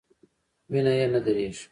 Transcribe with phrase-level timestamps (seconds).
[0.71, 1.63] وینه یې نه دریږي.